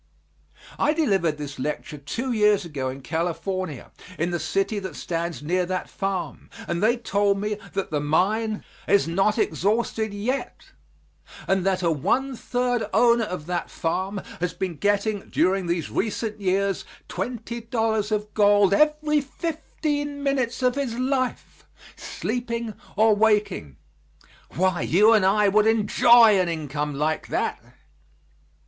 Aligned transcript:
I 0.79 0.93
delivered 0.93 1.37
this 1.37 1.59
lecture 1.59 1.99
two 1.99 2.31
years 2.31 2.65
ago 2.65 2.89
in 2.89 3.01
California, 3.01 3.91
in 4.17 4.31
the 4.31 4.39
city 4.39 4.79
that 4.79 4.95
stands 4.95 5.43
near 5.43 5.63
that 5.67 5.91
farm, 5.91 6.49
and 6.67 6.81
they 6.81 6.97
told 6.97 7.37
me 7.39 7.59
that 7.73 7.91
the 7.91 7.99
mine 7.99 8.63
is 8.87 9.07
not 9.07 9.37
exhausted 9.37 10.11
yet, 10.11 10.71
and 11.47 11.63
that 11.67 11.83
a 11.83 11.91
one 11.91 12.35
third 12.35 12.87
owner 12.95 13.25
of 13.25 13.45
that 13.45 13.69
farm 13.69 14.21
has 14.39 14.55
been 14.55 14.77
getting 14.77 15.29
during 15.29 15.67
these 15.67 15.91
recent 15.91 16.39
years 16.41 16.83
twenty 17.07 17.61
dollars 17.61 18.11
of 18.11 18.33
gold 18.33 18.73
every 18.73 19.21
fifteen 19.21 20.23
minutes 20.23 20.63
of 20.63 20.73
his 20.73 20.97
life, 20.97 21.63
sleeping 21.95 22.73
or 22.95 23.15
waking. 23.15 23.77
Why, 24.55 24.81
you 24.81 25.13
and 25.13 25.23
I 25.27 25.47
would 25.47 25.67
enjoy 25.67 26.39
an 26.39 26.49
income 26.49 26.95
like 26.95 27.27
that! 27.27 27.63